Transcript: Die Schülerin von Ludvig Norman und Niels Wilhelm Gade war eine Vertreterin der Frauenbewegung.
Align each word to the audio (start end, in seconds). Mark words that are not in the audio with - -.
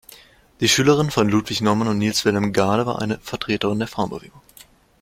Die 0.61 0.67
Schülerin 0.67 1.11
von 1.11 1.29
Ludvig 1.29 1.61
Norman 1.61 1.87
und 1.87 1.99
Niels 1.99 2.25
Wilhelm 2.25 2.53
Gade 2.53 2.87
war 2.87 2.99
eine 3.03 3.19
Vertreterin 3.19 3.77
der 3.77 3.87
Frauenbewegung. 3.87 4.41